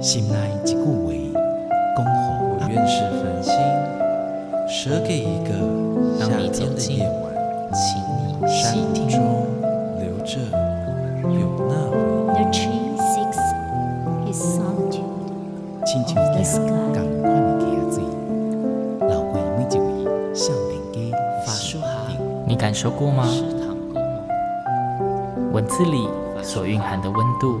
[0.00, 0.34] 心内
[0.64, 1.12] 一句话，
[1.94, 2.10] 恭候
[2.48, 3.52] 我愿是繁星，
[4.66, 5.50] 舍给一个
[6.18, 7.30] 夏天的夜晚，
[7.74, 8.48] 请你。
[8.48, 8.72] 山
[9.06, 9.20] 中
[9.98, 10.40] 留着
[11.28, 11.92] 有那回
[12.32, 12.32] 忆。
[12.32, 13.40] The tree seeks
[14.24, 15.04] his solitude
[15.84, 16.64] 亲像 of the 夜 sky.
[16.64, 18.00] 共款的溪水，
[19.06, 20.96] 流过每一位少年家
[21.44, 21.86] 法书哈，
[22.46, 23.28] 你感受过吗？
[25.52, 26.08] 文字里
[26.42, 27.60] 所蕴含的温度，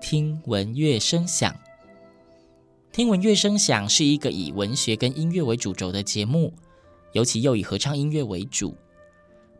[0.00, 1.54] 听闻乐声响。
[2.90, 6.54] 听闻乐声响是一个以文学跟音乐为主轴的节目，
[7.12, 8.74] 尤其又以合唱音乐为主。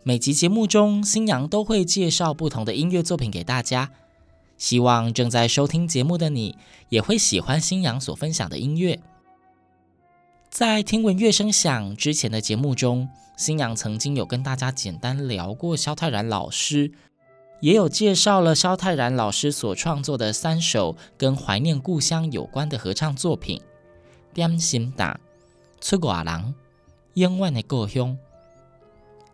[0.02, 3.90] 每集节目中，新阳都会介绍不同的音乐作品给大家，
[4.56, 6.56] 希望正在收听节目的你
[6.88, 8.98] 也会喜欢新阳所分享的音乐。
[10.48, 16.90] 在听闻乐声响之前的节目中，新阳曾经有跟大家简单聊过萧泰然老师，
[17.60, 23.58] 也有介绍了萧泰然老师所创作的三首跟怀念故乡有关的合唱作品，
[24.34, 25.14] 《点心打》、
[25.80, 26.34] 《出外人》、
[27.14, 28.08] 《永远的故乡》。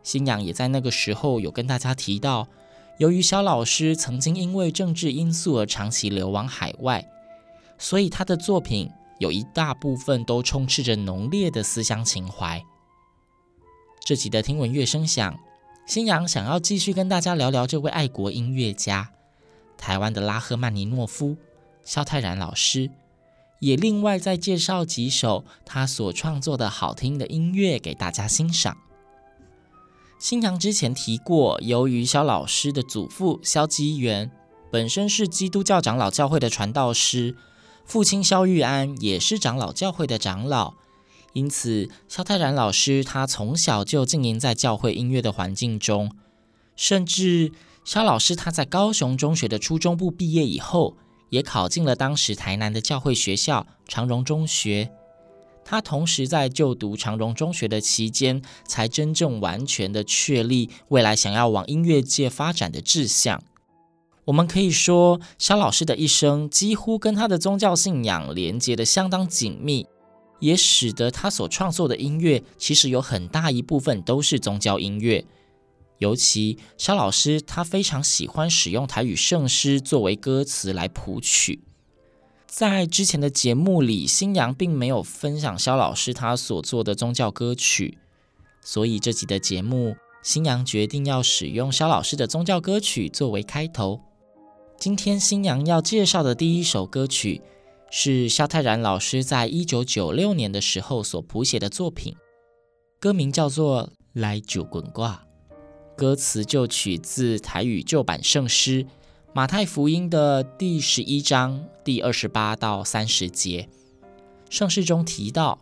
[0.02, 2.48] 新阳也在那个时候有跟大家提到，
[2.98, 7.08] 由于萧老师曾经因为政治因素而长期流亡海外，
[7.78, 12.60] 所以他的作品有一大部分都充斥着浓烈的思乡情怀。
[14.04, 15.36] 这集的听闻乐声响，
[15.86, 19.12] 新阳想要继续跟大家聊聊这位爱国音乐家，
[19.78, 21.36] 台湾的拉赫曼尼诺夫，
[21.84, 22.90] 肖泰然老师，
[23.60, 28.76] 也另外再介绍几首他所创作的好听的音乐给大家欣赏。
[30.18, 34.32] 新阳之前提过，由于肖老师的祖父肖基元
[34.72, 37.36] 本身是基督教长老教会的传道师，
[37.84, 40.74] 父亲肖玉安也是长老教会的长老，
[41.36, 46.10] 因此萧泰然老师他从小就浸淫在教会音乐的环境中，
[46.76, 47.52] 甚至
[47.84, 50.96] 萧老师他在高雄中学的初中部毕业以后，
[51.28, 54.90] 也考进了当时台南的教会学校长荣中学。
[55.62, 63.42] 他同时在就读长荣中学的期间，才真正完全的确立未来想要往音乐界发展的志向。
[64.24, 69.86] 我们可以说，萧老师的一生几乎跟他的宗教信仰连接的相当紧密，
[70.38, 75.24] 也使得他所创作的音乐其实有很大一部分都是宗教音乐。
[75.98, 81.60] 尤其萧老师他非常喜欢使用台语圣诗作为歌词来谱曲。
[82.46, 87.98] 在之前的节目里，新阳并没有分享萧老师他所做的宗教歌曲，
[88.62, 94.00] 所以这集的节目，新阳决定要使用萧老师的宗教歌曲作为开头。
[94.78, 97.40] 今天新阳要介绍的第一首歌曲，
[97.90, 102.14] 是萧泰然老师在一九九六年的时候所谱写的作品，
[102.98, 105.24] 歌名叫做《来就滚挂》，
[105.96, 108.86] 歌词就取自台语旧版圣诗。
[109.32, 113.68] 马太福音的第十一章第二十八到三十节，
[114.48, 115.58] 圣诗中提到，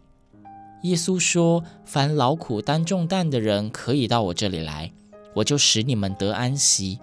[0.85, 4.93] 耶稣说：“凡劳苦担重担的人，可以到我这里来，
[5.35, 7.01] 我就使你们得安息。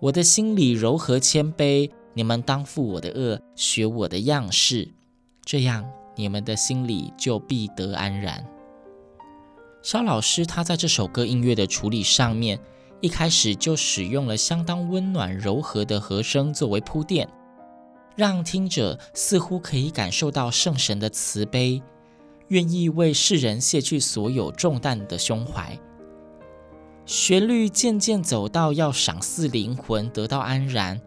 [0.00, 4.88] 我的心里柔和谦卑，你们当负我的恶，学我的样式，
[5.44, 8.44] 这样你们的心里就必得安然。”
[9.84, 12.58] 肖老师他在这首歌音乐的处理上面。
[13.00, 17.28] 一开始就使用了相当温暖柔和的和声作为铺垫，
[18.16, 21.80] 让听者似乎可以感受到圣神的慈悲，
[22.48, 25.78] 愿意为世人卸去所有重担的胸怀。
[27.06, 31.00] 旋律渐渐走到要赏赐灵魂得到安然，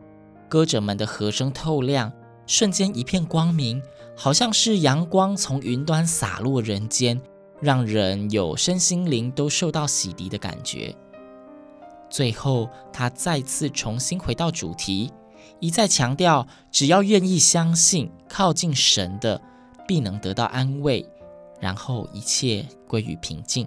[0.51, 2.11] 歌者们的和声透亮，
[2.45, 3.81] 瞬间一片光明，
[4.17, 7.21] 好像是阳光从云端洒落人间，
[7.61, 10.93] 让人有身心灵都受到洗涤的感觉。
[12.09, 15.09] 最后，他再次重新回到主题，
[15.61, 19.41] 一再强调：只要愿意相信、靠近神的，
[19.87, 21.09] 必能得到安慰，
[21.61, 23.65] 然后一切归于平静。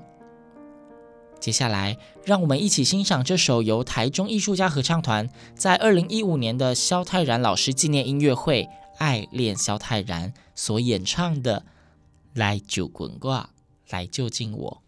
[1.41, 8.63] 接下来，让我们一起欣赏这首由台中艺术家合唱团在二零一五年的萧泰然老师纪念音乐会
[8.99, 11.61] 《爱恋萧泰然》所演唱的
[12.33, 13.51] 《来就滚挂，
[13.91, 14.83] 来就近我》。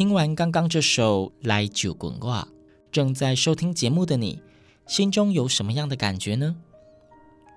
[0.00, 2.44] 听完刚刚这首《来酒滚挂》，
[2.90, 4.40] 正在收听节目的你，
[4.86, 6.56] 心中有什么样的感觉呢？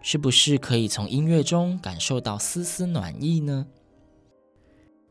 [0.02, 3.68] 是不是可以从音乐中感受到丝丝暖意呢？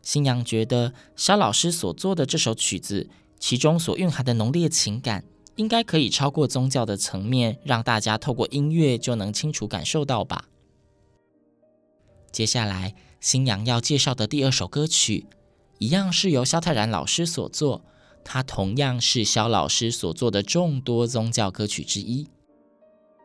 [0.02, 3.08] 星洋觉得萧老师所做的这首曲子，
[3.38, 5.24] 其中所蕴含的浓烈情感，
[5.56, 10.50] 应该可以超过宗教的层面，让大家透过音乐就能清楚感受到吧。
[12.30, 15.24] 接下来，星洋要介绍的第二首歌曲，
[15.82, 17.82] 一样是由萧泰然老师所作，
[18.22, 22.28] 它同样是萧老师所作的众多宗教歌曲之一。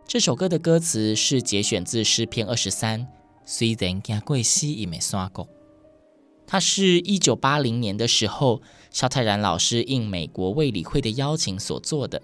[0.07, 3.07] 这首歌的歌词是节选自诗篇二十三，
[3.45, 5.47] 虽然行过死荫的山谷。
[6.47, 12.23] 它是一九八零年的时候，萧泰然老师应美国卫理会的邀请所做的。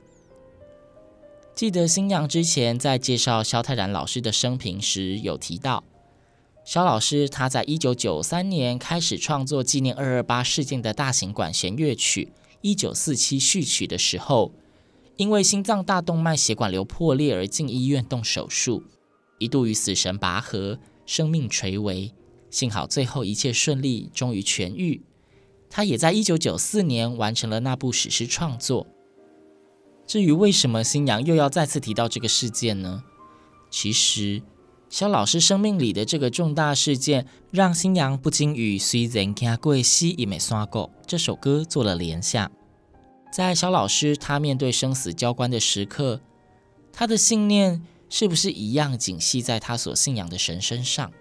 [1.53, 5.83] 记得新娘之前在介绍萧泰然老师的生平时，有提到，
[6.65, 14.53] 萧老师他在一九九三年开始创作纪念二二八事件的大型管弦乐曲《一九四七序曲》的时候，
[15.17, 18.83] 因为心脏大动脉血管瘤破裂而进医院动手术，
[19.39, 22.13] 一度与死神拔河，生命垂危。
[22.49, 25.01] 幸好最后一切顺利，终于痊愈。
[25.69, 28.87] 他也在一九九四年完成了那部史诗创作。
[30.07, 33.03] 至于为什么新娘又要再次提到这个事件呢？
[33.69, 34.43] 其实，
[34.93, 42.51] 肖老师生命里的这个重大事件，让新娘不禁与《虽然行过死荫的山谷》这首歌做了联想。
[43.31, 46.21] 在肖老师他面对生死交关的时刻，
[46.91, 51.11] 他的信念是不是一样紧系在他所信仰的神身上？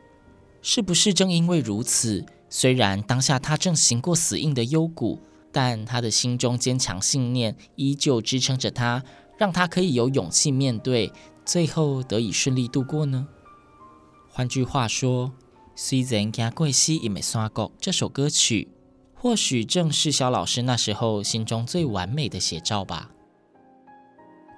[0.60, 5.18] 是不是正因为如此，虽然当下他正行过死荫的幽谷，
[5.50, 9.02] 但他的心中坚强信念依旧支撑着他，
[9.38, 11.10] 让他可以有勇气面对，
[11.46, 13.26] 最后得以顺利度过呢？
[14.34, 15.30] 换句话说，
[15.76, 18.66] 虽然行过死荫的山谷这首歌曲，
[19.12, 23.10] 或许正是萧老师那时候心中最完美的写照吧。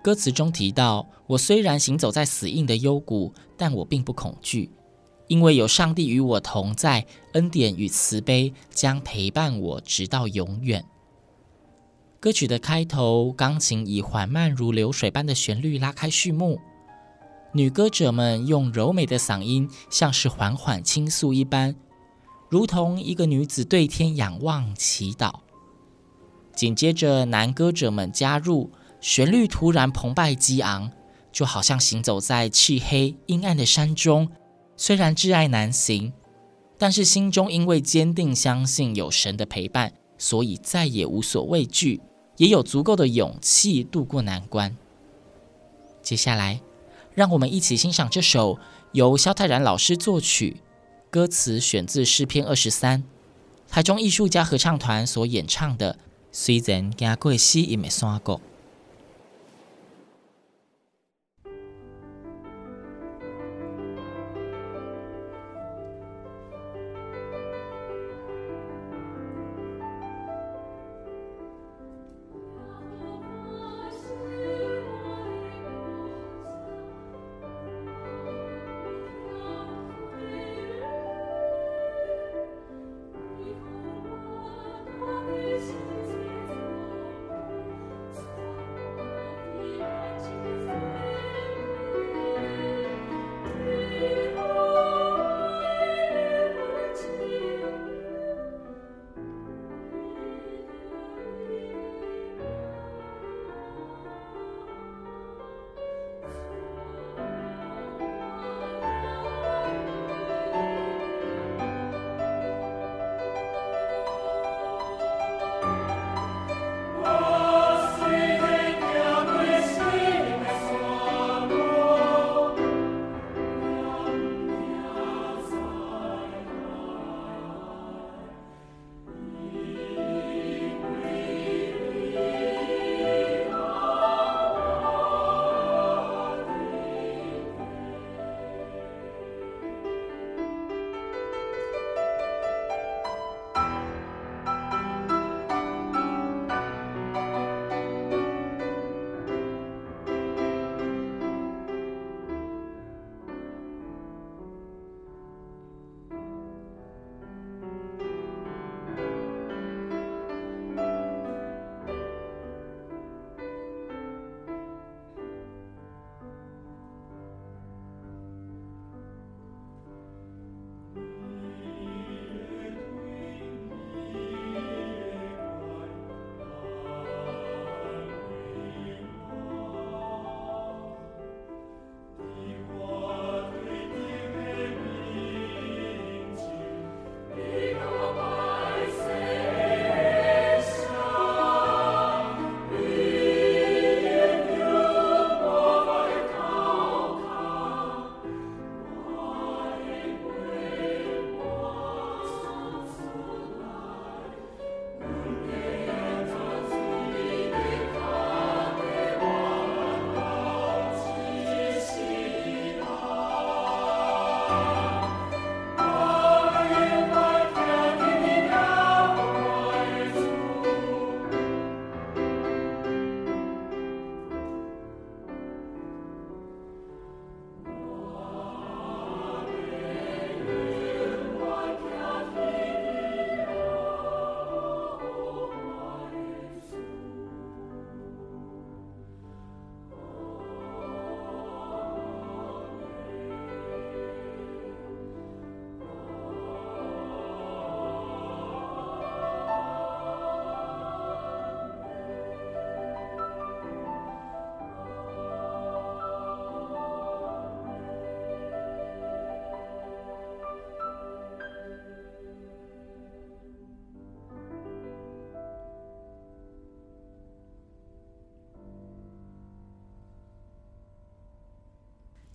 [0.00, 4.70] 歌词中提到：“我虽然行走在死荫的幽谷，但我并不恐惧。”
[5.26, 10.84] 因为有上帝与我同在，恩典与慈悲将陪伴我直到永远。
[12.20, 16.60] 歌曲的开头，钢琴以缓慢如流水般的旋律拉开序幕，
[17.56, 21.76] 女歌者们用柔美的嗓音，像是缓缓倾诉一般，
[22.48, 25.32] 如同一个女子对天仰望祈祷。
[26.56, 30.90] 紧接着，男歌者们加入，旋律突然澎湃激昂，
[31.30, 34.28] 就好像行走在漆黑阴暗的山中。
[34.76, 36.12] 虽然至爱难行，
[36.76, 42.00] 但是心中因为坚定相信有神的陪伴，所以再也无所畏惧，
[42.36, 44.76] 也有足够的勇气度过难关。
[46.02, 46.60] 接下来，
[47.14, 48.58] 让我们一起欣赏这首
[48.92, 50.56] 由萧泰然老师作曲、
[51.10, 53.04] 歌词选自诗篇二十三，
[53.68, 55.94] 台中艺术家合唱团所演唱的
[56.32, 58.32] 《虽然行过死荫的山谷》。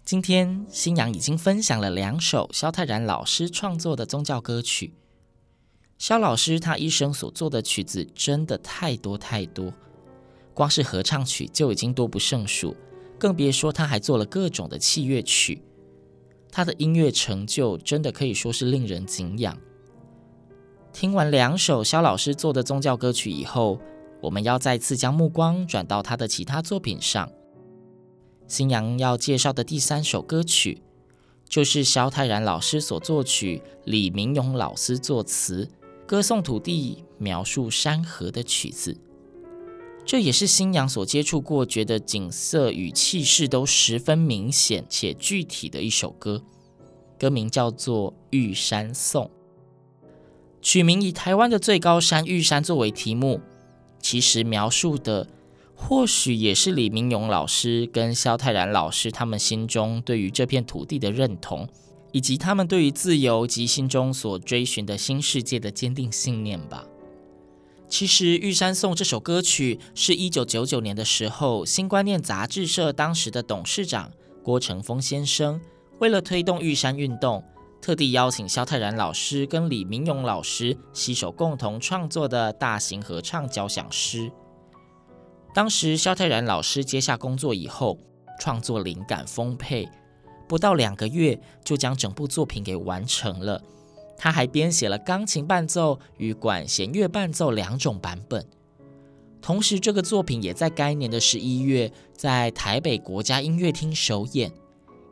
[0.09, 4.95] 今天新阳已经分享了两首萧泰然老师创作的宗教歌曲。
[5.99, 9.71] 萧老师他一生所做的曲子真的太多太多，
[10.55, 12.75] 光是合唱曲就已经多不胜数，
[13.19, 15.61] 更别说他还做了各种的器乐曲。
[16.51, 19.55] 他的音乐成就真的可以说是令人敬仰。
[20.91, 23.79] 听完两首萧老师做的宗教歌曲以后，
[24.23, 27.29] 我们要再次将目光转到他的其他作品上。
[28.49, 30.81] 新阳要介绍的第三首歌曲，
[31.47, 35.69] 就是萧泰然老师所作曲、李明勇老师作词、
[36.07, 38.97] 歌颂土地、描述山河的曲子。
[40.03, 46.41] 这也是新阳所接触过，觉得景色与气势都十分明显且具体的一首歌。
[47.19, 49.25] 歌名叫做《玉山颂》，
[50.59, 53.41] 取名以台湾的最高山玉山作为题目。
[54.01, 55.27] 其实描述的，
[55.81, 61.67] 或许也是李明勇老师跟萧泰然老师他们心中对于这片土地的认同，
[62.11, 66.85] 以及他们对于自由及心中所追寻的新世界的坚定信念吧。
[67.87, 74.11] 其实《玉山颂》这首歌曲是一九九九年的时候，新观念杂志社当时的董事长
[74.43, 75.59] 郭成峰先生，
[75.97, 77.43] 为了推动玉山运动，
[77.81, 84.31] 特地邀请萧泰然老师跟李明勇老师携手共同创作的大型合唱交响诗。
[85.53, 87.97] 当时萧泰然老师接下工作以后，
[88.39, 89.89] 创作灵感丰沛，
[90.47, 93.61] 不到两个月就将整部作品给完成了。
[94.15, 98.45] 他还编写了钢琴伴奏与管弦乐伴奏两种版本，
[99.41, 104.51] 同时这个作品也在该年的十一月在台北国家音乐厅首演，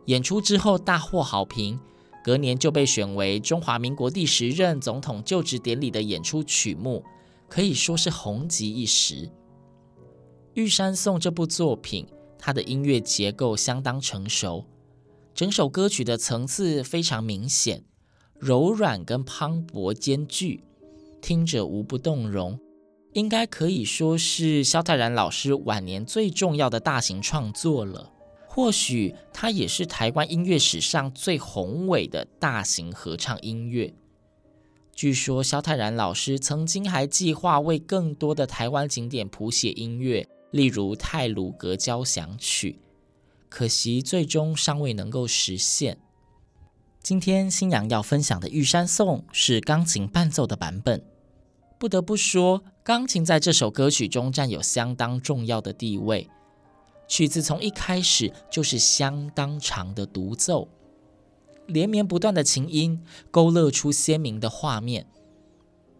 [0.06, 1.80] 演出之后大获好评，
[2.23, 7.04] 隔年就被选为中华民国第十任总统就职典礼的演出曲目，
[7.47, 9.15] 可以说是红极一时。
[10.58, 12.08] 《玉山颂》这部作品，
[12.39, 14.65] 它的音乐结构相当成熟，
[15.36, 17.84] 整首歌曲的层次非常明显。
[18.39, 20.63] 柔软跟磅礴兼具，
[21.22, 22.60] 听着无不动容，
[23.13, 28.12] 应该可以说是萧泰然老师晚年最重要的大型创作了。
[28.48, 33.93] 或许它也是台湾音乐史上最宏伟的大型合唱音乐。
[34.96, 42.79] 据说萧泰然老师曾经还计划为更多的台湾景点谱写音乐，例如泰鲁格交响曲，
[43.49, 45.97] 可惜最终尚未能够实现。
[47.01, 51.03] 今天新阳要分享的《玉山颂》是钢琴伴奏的版本。
[51.79, 56.29] 不得不说，钢琴在这首歌曲中占有相当重要的地位。
[57.07, 60.67] 曲子从一开始就是相当长的独奏，
[61.67, 65.07] 连绵不断的琴音勾勒出鲜明的画面。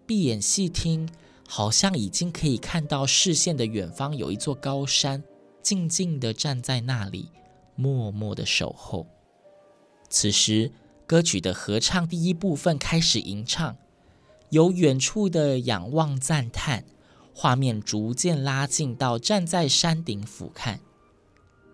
[0.05, 1.07] 闭眼细听，
[1.49, 5.23] 好像已经可以看到视线的远方有一座高山，
[5.62, 7.31] 静静地站在那里，
[7.75, 9.07] 默默地守候。
[10.10, 10.71] 此时，
[11.05, 13.77] 歌曲的合唱第一部分开始吟唱，
[14.49, 16.83] 由远处的仰望赞叹，
[17.33, 20.79] 画面逐渐拉近到站在山顶俯瞰，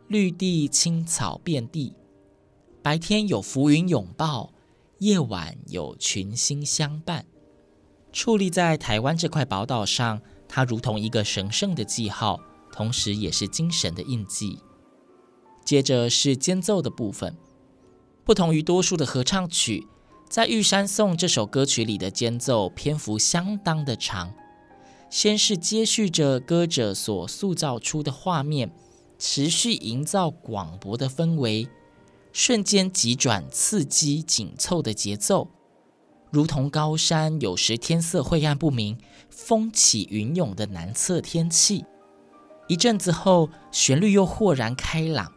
[0.08, 1.94] 绿地青草遍地，
[2.84, 4.54] 白天有浮云拥抱，
[5.00, 7.26] 夜晚有群星相伴。
[8.14, 12.40] 矗立在台湾这块宝岛上，它如同一个神圣的记号，
[12.72, 14.60] 同时也是精神的印记。
[15.66, 17.36] 接着是间奏的部分。
[18.24, 19.88] 不同于多数的合唱曲，
[20.30, 24.34] 在《玉山颂》这首歌曲里的间奏篇幅相当的长。
[25.10, 28.72] 先是接续着歌者所塑造出的画面，
[29.20, 31.68] 持续营造广博的氛围，
[32.32, 35.50] 瞬间急转刺激紧凑的节奏，
[36.34, 38.98] 如同高山有时天色晦暗不明、
[39.30, 41.86] 风起云涌的难测天气。
[42.68, 45.32] 一阵子后，旋律又豁然开朗。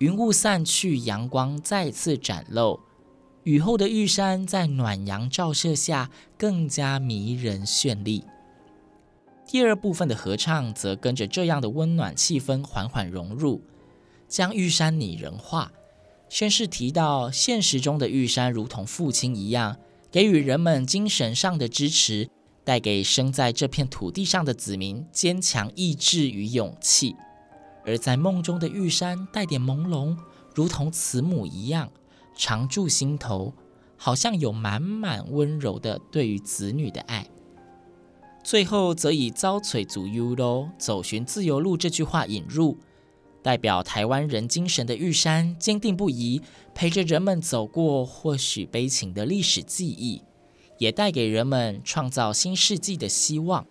[0.00, 2.80] 云雾散去，阳光再次展露。
[3.44, 8.24] 雨后的玉山在暖阳照射下更加迷人绚丽。
[9.46, 13.62] 第二部分的合唱则跟着这样的温暖气氛缓缓融入，
[14.26, 15.70] 将玉山拟人化。
[16.28, 19.76] 先是提到现实中的玉山如同父亲一样，
[20.14, 22.30] 给予人们精神上的支持，
[22.62, 27.16] 带给生在这片土地上的子民坚强意志与勇气。
[27.84, 30.16] 而在梦中的玉山带点朦胧，
[30.54, 31.90] 如同慈母一样
[32.36, 33.52] 常驻心头，
[33.96, 37.26] 好像有满满温柔的对于子女的爱。
[38.44, 42.78] 最后则以“遭摧自由路，走寻自由路”这句话引入，
[43.44, 46.40] 代表台湾人精神的玉山坚定不移，
[46.74, 50.22] 陪着人们走过或许悲情的历史记忆，
[50.78, 53.66] 也带给人们创造新世纪的希望。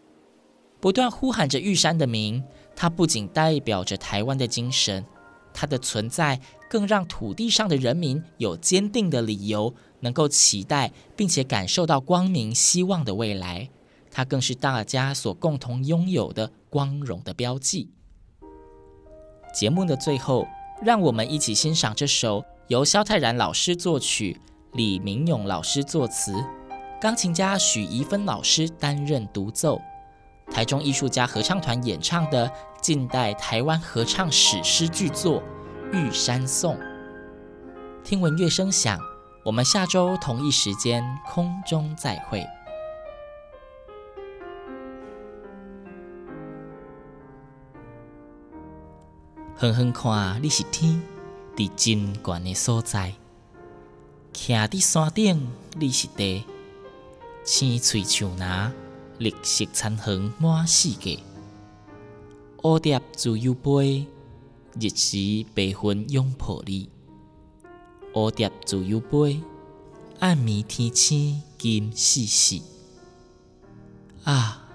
[0.79, 2.43] 不断呼喊着玉山的名。
[2.75, 5.03] 它不仅代表着台湾的精神，
[5.53, 13.69] 它的存在更让土地上的人民有坚定的理由，能够期待并且感受到光明希望的未来。
[14.12, 17.89] 它更是大家所共同拥有的光荣的标记。
[19.53, 20.47] 节目的最后，
[20.81, 24.41] 让我们一起欣赏这首由萧泰然老师作曲、
[24.73, 26.33] 李明勇老师作词、
[26.99, 29.79] 钢琴家许怡芬老师担任独奏、
[30.51, 35.41] 台中艺术家合唱团演唱的近代台湾合唱史诗巨作
[35.93, 36.75] 《玉山颂》。
[38.03, 38.99] 听闻乐声响，
[39.45, 42.43] 我们下周同一时间空中再会。
[49.63, 51.02] 远远看，你是天，
[51.56, 53.13] 伫真悬的所在；
[54.34, 55.47] 徛伫山顶，
[55.78, 56.43] 你是地，
[57.45, 58.73] 青翠树林，
[59.19, 61.17] 绿色残红满世界。
[62.58, 64.06] 蝴蝶自由飞，
[64.78, 66.89] 日时白云拥抱你。
[68.12, 69.41] 蝴蝶自由飞，
[70.19, 72.63] 暗暝天星金细细。
[74.26, 74.67] 啊，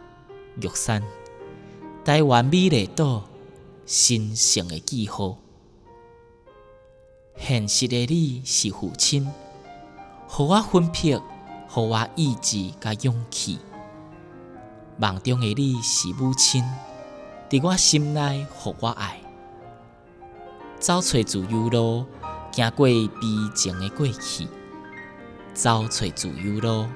[0.58, 1.02] 玉山，
[2.06, 3.28] 台湾美丽岛。
[3.90, 5.38] 神圣的记号，
[7.38, 9.30] 现实的你是父亲，予
[10.36, 11.22] 我魂魄，予
[11.74, 13.58] 我意志甲勇气。
[14.98, 16.62] 梦中的你是母亲，
[17.48, 19.22] 伫我心内予我爱。
[20.78, 22.04] 走找自由路，
[22.52, 23.08] 行过悲
[23.56, 24.46] 情的过去，
[25.54, 26.86] 走找自由路，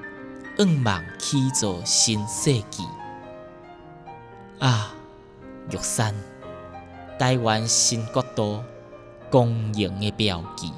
[0.59, 2.85] 愿望起做新世纪。
[4.59, 4.95] 啊，
[5.71, 6.15] 玉山。
[7.23, 8.65] 台湾新国度，
[9.31, 10.73] 光荣的标记。